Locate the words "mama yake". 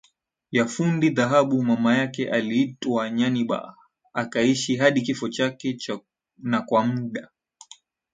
1.63-2.29